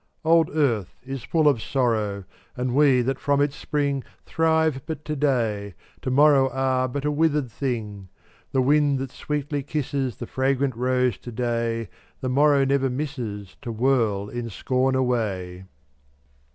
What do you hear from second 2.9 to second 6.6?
that from it spring Thrive but to day; to morrow